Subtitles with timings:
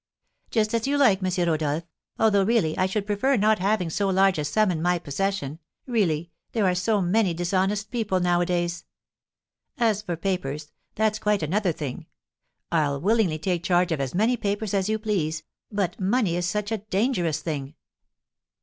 [0.49, 1.47] "Just as you like, M.
[1.47, 1.83] Rodolph,
[2.17, 6.31] although really I should prefer not having so large a sum in my possession, really
[6.53, 8.83] there are so many dishonest people nowadays!
[9.77, 12.07] As for papers, that's quite another thing;
[12.71, 16.71] I'll willingly take charge of as many papers as you please, but money is such
[16.71, 17.75] a dangerous thing!"